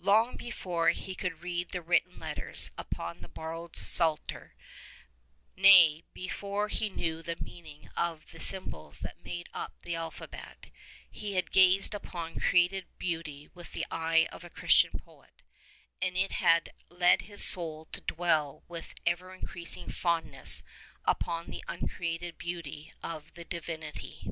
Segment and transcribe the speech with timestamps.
[0.00, 4.50] Long before he could read the written letters upon the borrowed Psalter^—
[5.56, 10.66] nay before he knew the meaning of the symbols that make up the alphabet,
[11.08, 15.42] he had gazed upon created beauty with the eye of a Christian poet,
[16.02, 20.64] and it had led his soul to dwell with ever increasing fondness
[21.04, 24.26] upon the Uncreated Beauty of the Divinity.